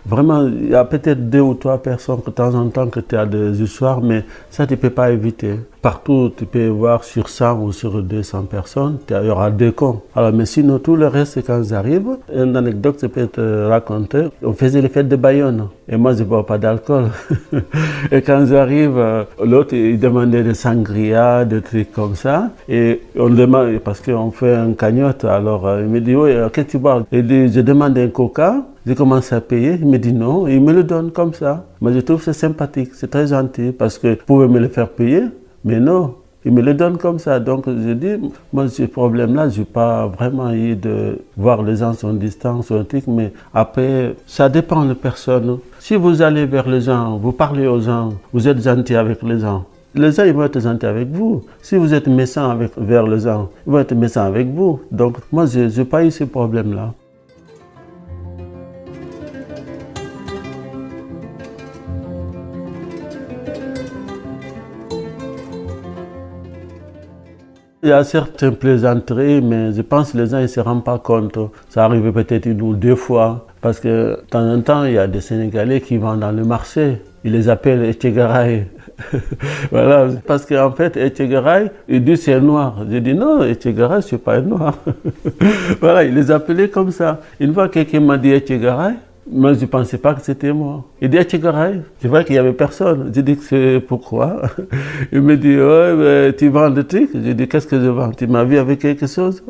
Vraiment, 0.07 0.47
il 0.47 0.71
y 0.71 0.75
a 0.75 0.85
peut-être 0.85 1.29
deux 1.29 1.41
ou 1.41 1.55
trois 1.55 1.79
personnes 1.79 2.21
que 2.21 2.31
de 2.31 2.35
temps 2.35 2.55
en 2.55 2.69
temps 2.69 2.89
que 2.89 3.01
tu 3.01 3.17
as 3.17 3.27
des 3.27 3.63
histoires, 3.63 4.01
mais 4.01 4.25
ça, 4.51 4.67
tu 4.67 4.75
ne 4.75 4.79
peux 4.79 4.91
pas 4.91 5.11
éviter. 5.11 5.59
Partout, 5.83 6.33
tu 6.35 6.47
peux 6.47 6.69
voir 6.69 7.05
sur 7.05 7.29
100 7.29 7.61
ou 7.61 7.73
sur 7.73 8.03
200 8.03 8.45
personnes, 8.45 8.99
il 9.11 9.27
y 9.27 9.29
aura 9.29 9.51
deux 9.51 9.71
cons. 9.71 10.01
Alors, 10.17 10.33
mais 10.33 10.47
sinon, 10.47 10.79
tout 10.79 10.97
le 10.97 11.09
reste, 11.09 11.45
quand 11.47 11.63
j'arrive, 11.63 12.17
une 12.35 12.57
anecdote, 12.57 12.97
je 13.03 13.07
peux 13.07 13.27
te 13.27 13.67
raconter. 13.67 14.29
On 14.43 14.55
faisait 14.55 14.81
les 14.81 14.89
fêtes 14.89 15.09
de 15.09 15.17
Bayonne. 15.17 15.69
Et 15.87 15.99
moi, 15.99 16.15
je 16.15 16.21
ne 16.21 16.25
bois 16.25 16.47
pas 16.47 16.57
d'alcool. 16.57 17.11
et 18.13 18.23
quand 18.23 18.47
j'arrive, 18.47 18.97
euh, 18.97 19.25
l'autre, 19.45 19.75
il 19.75 20.01
demandait 20.01 20.43
des 20.43 20.55
sangria, 20.55 21.45
des 21.45 21.61
trucs 21.61 21.93
comme 21.93 22.15
ça. 22.15 22.51
Et 22.67 23.03
on 23.19 23.29
demande 23.29 23.64
parce 23.85 24.01
qu'on 24.01 24.31
fait 24.31 24.55
un 24.55 24.73
cagnotte. 24.73 25.25
Alors 25.25 25.67
euh, 25.67 25.83
il 25.83 25.89
me 25.89 26.01
dit, 26.01 26.15
oui, 26.15 26.31
euh, 26.33 26.49
qu'est-ce 26.49 26.67
que 26.67 26.71
tu 26.73 26.79
bois 26.79 27.05
Il 27.13 27.27
dit, 27.27 27.53
je 27.53 27.61
demande 27.61 27.97
un 27.99 28.09
coca. 28.09 28.63
Je 28.87 28.93
commence 28.93 29.33
à 29.33 29.41
payer. 29.41 29.79
Il 29.81 29.87
me 29.87 29.99
dit 29.99 30.13
non. 30.13 30.47
Il 30.47 30.61
me 30.63 30.73
le 30.73 30.85
donne 30.85 31.11
comme 31.11 31.33
ça. 31.33 31.65
Moi, 31.81 31.93
je 31.93 32.01
trouve 32.01 32.23
c'est 32.23 32.33
sympathique. 32.35 32.91
C'est 32.95 33.11
très 33.11 33.27
gentil 33.29 33.73
parce 33.73 33.99
que 33.99 34.09
vous 34.09 34.25
pouvez 34.27 34.49
me 34.49 34.59
le 34.59 34.69
faire 34.69 34.89
payer. 34.89 35.23
Mais 35.65 35.81
non, 35.81 36.15
il 36.45 36.53
me 36.53 36.61
le 36.61 36.75
donne 36.75 36.99
comme 36.99 37.19
ça. 37.19 37.41
Donc 37.41 37.65
je 37.67 37.93
dis, 37.93 38.17
moi, 38.53 38.69
ce 38.69 38.83
problème-là, 38.83 39.49
je 39.49 39.61
n'ai 39.61 39.65
pas 39.65 40.07
vraiment 40.07 40.53
eu 40.53 40.77
de 40.77 41.19
voir 41.37 41.63
les 41.63 41.77
gens 41.77 41.95
sont 41.95 42.13
distants, 42.13 42.61
sont 42.63 42.85
truc, 42.85 43.07
mais 43.07 43.33
après, 43.55 44.15
ça 44.27 44.49
dépend 44.49 44.85
de 44.85 44.93
personne. 44.93 45.59
Si 45.79 45.97
vous 45.97 46.21
allez 46.21 46.45
vers 46.45 46.69
les 46.69 46.83
gens, 46.83 47.17
vous 47.17 47.33
parlez 47.33 47.67
aux 47.67 47.81
gens, 47.81 48.13
vous 48.33 48.47
êtes 48.47 48.63
gentil 48.63 48.95
avec 48.95 49.23
les 49.23 49.41
gens, 49.41 49.65
les 49.95 50.11
gens 50.13 50.25
ils 50.25 50.33
vont 50.33 50.45
être 50.45 50.61
gentils 50.61 50.87
avec 50.87 51.09
vous. 51.09 51.43
Si 51.63 51.77
vous 51.77 51.95
êtes 51.95 52.09
méchant 52.09 52.51
avec, 52.51 52.73
vers 52.77 53.07
les 53.07 53.21
gens, 53.21 53.51
ils 53.67 53.73
vont 53.73 53.79
être 53.79 53.95
méchants 53.95 54.25
avec 54.25 54.49
vous. 54.49 54.81
Donc 54.91 55.19
moi, 55.31 55.47
je 55.47 55.61
n'ai 55.61 55.85
pas 55.85 56.05
eu 56.05 56.11
ce 56.11 56.25
problème-là. 56.25 56.93
Il 67.85 67.91
y 67.91 67.93
a 67.93 68.03
certaines 68.03 68.57
plaisanteries, 68.57 69.43
mais 69.43 69.71
je 69.75 69.83
pense 69.83 70.13
que 70.13 70.17
les 70.17 70.29
gens 70.29 70.41
ne 70.41 70.47
se 70.47 70.59
rendent 70.59 70.85
pas 70.85 70.99
compte. 70.99 71.39
Ça 71.69 71.85
arrive 71.85 72.11
peut-être 72.13 72.47
une 72.47 72.63
ou 72.63 72.75
deux 72.75 72.97
fois. 72.97 73.47
Parce 73.61 73.79
que 73.79 74.17
de 74.17 74.25
temps 74.31 74.41
en 74.51 74.61
temps, 74.63 74.85
il 74.85 74.95
y 74.95 74.99
a 74.99 75.07
des 75.07 75.21
Sénégalais 75.21 75.83
qui 75.83 75.99
vont 75.99 76.17
dans 76.17 76.33
le 76.33 76.45
marché. 76.45 77.03
Ils 77.25 77.33
les 77.33 77.51
appellent 77.51 77.85
Etchegaray. 77.85 78.67
voilà, 79.71 80.09
parce 80.27 80.47
qu'en 80.47 80.73
fait, 80.73 80.97
Etchegaray, 80.97 81.71
il 81.89 82.05
dit 82.05 82.17
c'est 82.17 82.41
noir. 82.41 82.85
J'ai 82.91 83.01
dit 83.01 83.15
non, 83.15 83.43
Etchegaray, 83.43 84.03
c'est 84.03 84.19
pas 84.19 84.41
noir. 84.41 84.79
voilà, 85.81 86.05
il 86.05 86.15
les 86.15 86.31
appelait 86.31 86.69
comme 86.69 86.91
ça. 86.91 87.21
Une 87.41 87.53
fois 87.53 87.69
quelqu'un 87.69 88.01
m'a 88.01 88.19
dit 88.19 88.31
Etchegaray, 88.31 88.95
moi, 89.31 89.55
je 89.55 89.61
ne 89.61 89.67
pensais 89.67 89.97
pas 89.97 90.13
que 90.15 90.21
c'était 90.21 90.53
moi. 90.53 90.85
Il 91.01 91.09
dit, 91.09 91.17
Etchegaray. 91.17 91.81
C'est 92.01 92.09
vrai 92.09 92.25
qu'il 92.25 92.35
n'y 92.35 92.39
avait 92.39 92.53
personne. 92.53 93.11
J'ai 93.15 93.23
dit 93.23 93.39
c'est 93.41 93.81
pourquoi? 93.81 94.43
Il 95.13 95.23
me 95.23 95.37
dit, 95.37 95.57
ouais, 95.57 96.35
tu 96.37 96.49
vends 96.49 96.69
des 96.69 96.85
trucs? 96.85 97.11
J'ai 97.15 97.33
dit, 97.33 97.49
qu'est-ce 97.49 97.67
que 97.67 97.81
je 97.81 97.87
vends? 97.87 98.11
Tu 98.11 98.27
m'as 98.27 98.45
vu 98.45 98.59
avec 98.59 98.81
quelque 98.81 99.07
chose? 99.07 99.43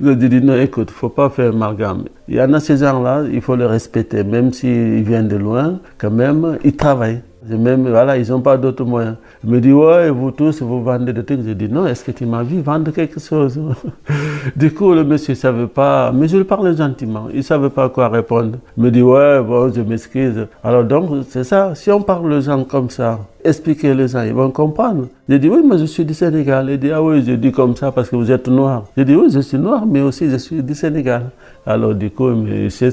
Je 0.00 0.12
dit, 0.12 0.40
non, 0.40 0.56
écoute, 0.56 0.88
il 0.90 0.94
ne 0.94 0.98
faut 0.98 1.08
pas 1.08 1.30
faire 1.30 1.50
amalgame. 1.50 2.04
Il 2.28 2.36
y 2.36 2.40
en 2.40 2.52
a 2.52 2.60
ces 2.60 2.76
gens-là, 2.76 3.24
il 3.30 3.40
faut 3.40 3.56
les 3.56 3.66
respecter. 3.66 4.22
Même 4.22 4.52
s'ils 4.52 5.02
viennent 5.02 5.28
de 5.28 5.36
loin, 5.36 5.80
quand 5.98 6.10
même, 6.10 6.58
ils 6.62 6.76
travaillent. 6.76 7.22
Voilà, 7.48 8.16
ils 8.16 8.28
n'ont 8.30 8.40
pas 8.40 8.56
d'autres 8.56 8.84
moyens. 8.84 9.16
Il 9.44 9.50
me 9.50 9.60
dit, 9.60 9.72
ouais, 9.72 10.10
vous 10.10 10.30
tous, 10.30 10.62
vous 10.62 10.82
vendez 10.82 11.12
des 11.12 11.24
trucs. 11.24 11.42
Je 11.46 11.52
dis, 11.52 11.68
non, 11.68 11.86
est-ce 11.86 12.04
que 12.04 12.10
tu 12.10 12.26
m'as 12.26 12.42
vu 12.42 12.60
vendre 12.60 12.90
quelque 12.90 13.20
chose? 13.20 13.58
Du 14.56 14.72
coup, 14.72 14.92
le 14.94 15.02
monsieur 15.04 15.32
ne 15.32 15.36
savait 15.36 15.66
pas, 15.66 16.12
mais 16.12 16.28
je 16.28 16.36
lui 16.36 16.44
parlais 16.44 16.76
gentiment. 16.76 17.26
Il 17.30 17.38
ne 17.38 17.42
savait 17.42 17.70
pas 17.70 17.88
quoi 17.88 18.08
répondre. 18.08 18.58
Il 18.76 18.84
me 18.84 18.90
dit, 18.90 19.02
ouais, 19.02 19.42
bon, 19.42 19.72
je 19.72 19.80
m'excuse. 19.80 20.46
Alors 20.62 20.84
donc, 20.84 21.10
c'est 21.28 21.44
ça. 21.44 21.74
Si 21.74 21.90
on 21.90 22.00
parle 22.00 22.32
aux 22.32 22.40
gens 22.40 22.62
comme 22.64 22.88
ça, 22.88 23.18
expliquer 23.44 23.92
les 23.94 24.08
gens, 24.08 24.22
ils 24.22 24.32
vont 24.32 24.50
comprendre. 24.50 25.08
Je 25.28 25.36
dis, 25.36 25.48
oui, 25.48 25.62
mais 25.68 25.78
je 25.78 25.84
suis 25.84 26.04
du 26.04 26.14
Sénégal. 26.14 26.68
Il 26.70 26.78
dit, 26.78 26.92
ah 26.92 27.02
oui, 27.02 27.24
je 27.26 27.32
dis 27.32 27.50
comme 27.50 27.74
ça 27.74 27.90
parce 27.90 28.08
que 28.08 28.16
vous 28.16 28.30
êtes 28.30 28.48
noir. 28.48 28.84
Je 28.96 29.02
dis, 29.02 29.16
oui, 29.16 29.28
je 29.30 29.40
suis 29.40 29.58
noir, 29.58 29.84
mais 29.86 30.00
aussi 30.00 30.30
je 30.30 30.36
suis 30.36 30.62
du 30.62 30.74
Sénégal. 30.74 31.30
Alors 31.66 31.94
du 31.94 32.10
coup, 32.10 32.30
il 32.46 32.70
s'est 32.70 32.90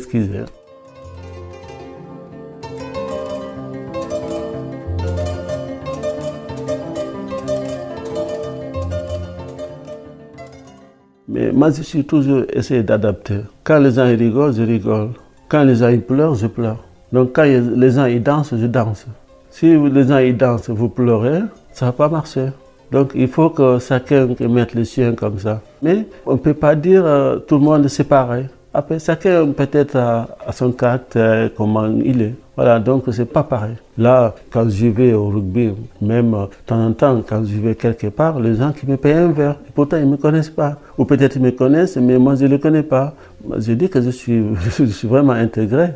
Mais 11.43 11.51
moi, 11.51 11.71
je 11.71 11.81
suis 11.81 12.05
toujours 12.05 12.43
essayé 12.53 12.83
d'adapter. 12.83 13.39
Quand 13.65 13.79
les 13.79 13.91
gens 13.91 14.05
rigolent, 14.05 14.53
je 14.53 14.61
rigole. 14.61 15.09
Quand 15.49 15.63
les 15.63 15.75
gens 15.75 15.91
pleurent, 15.99 16.35
je 16.35 16.47
pleure. 16.47 16.81
Donc 17.11 17.33
quand 17.33 17.43
les 17.43 17.91
gens 17.91 18.05
ils 18.05 18.23
dansent, 18.23 18.55
je 18.55 18.65
danse. 18.65 19.05
Si 19.51 19.77
les 19.77 20.07
gens 20.07 20.19
ils 20.19 20.37
dansent, 20.37 20.69
vous 20.69 20.87
pleurez, 20.87 21.41
ça 21.73 21.87
va 21.87 21.91
pas 21.91 22.07
marcher. 22.07 22.47
Donc 22.91 23.11
il 23.13 23.27
faut 23.27 23.49
que 23.49 23.77
chacun 23.79 24.29
mette 24.39 24.73
le 24.73 24.85
sien 24.85 25.13
comme 25.13 25.37
ça. 25.37 25.61
Mais 25.81 26.07
on 26.25 26.33
ne 26.33 26.37
peut 26.37 26.53
pas 26.53 26.75
dire 26.75 27.05
euh, 27.05 27.37
tout 27.39 27.55
le 27.55 27.61
monde 27.61 27.87
c'est 27.89 28.05
pareil. 28.05 28.47
Après, 28.75 28.97
chacun 28.97 29.51
peut-être 29.51 29.95
à, 29.97 30.51
son 30.51 30.71
caractère, 30.71 31.51
comment 31.55 31.85
il 32.03 32.21
est. 32.23 32.33
Voilà, 32.55 32.79
donc 32.79 33.03
c'est 33.11 33.25
pas 33.25 33.43
pareil. 33.43 33.75
Là, 33.97 34.33
quand 34.51 34.67
je 34.67 34.87
vais 34.87 35.13
au 35.13 35.27
rugby, 35.29 35.71
même 36.01 36.33
euh, 36.33 36.45
de 36.45 36.51
temps 36.65 36.83
en 36.83 36.91
temps, 36.93 37.21
quand 37.27 37.45
je 37.45 37.57
vais 37.59 37.75
quelque 37.75 38.07
part, 38.07 38.39
les 38.39 38.55
gens 38.55 38.71
qui 38.71 38.87
me 38.87 38.97
payent 38.97 39.13
un 39.13 39.31
verre, 39.31 39.57
et 39.67 39.71
pourtant 39.73 39.97
ils 39.97 40.05
ne 40.05 40.11
me 40.11 40.17
connaissent 40.17 40.49
pas. 40.49 40.77
Ou 40.97 41.05
peut-être 41.05 41.35
ils 41.35 41.41
me 41.41 41.51
connaissent, 41.51 41.97
mais 41.97 42.17
moi 42.17 42.33
je 42.35 42.45
ne 42.45 42.49
les 42.49 42.59
connais 42.59 42.83
pas. 42.83 43.13
Je 43.57 43.73
dis 43.73 43.89
que 43.89 44.01
je 44.01 44.09
suis, 44.09 44.41
vraiment 45.03 45.33
intégré. 45.33 45.89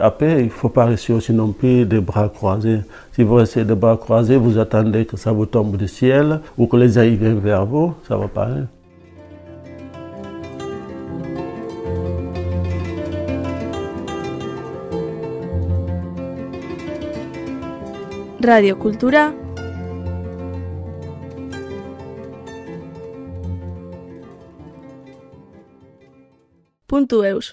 Après, 0.00 0.40
il 0.40 0.44
ne 0.44 0.50
faut 0.50 0.68
pas 0.68 0.84
rester 0.84 1.12
aussi 1.12 1.32
non 1.32 1.50
plus 1.50 1.84
des 1.84 2.00
bras 2.00 2.28
croisés. 2.28 2.80
Si 3.12 3.24
vous 3.24 3.34
restez 3.34 3.64
des 3.64 3.74
bras 3.74 3.96
croisés, 3.96 4.36
vous 4.36 4.56
attendez 4.56 5.04
que 5.04 5.16
ça 5.16 5.32
vous 5.32 5.46
tombe 5.46 5.76
du 5.76 5.88
ciel 5.88 6.40
ou 6.56 6.66
que 6.66 6.76
les 6.76 6.90
gens 6.90 7.02
viennent 7.02 7.40
vers 7.40 7.66
vous, 7.66 7.92
ça 8.06 8.16
va 8.16 8.28
pas. 8.28 8.48
Radio 18.48 18.78
Kultura 18.78 19.34
puntu 26.86 27.24
eus. 27.24 27.46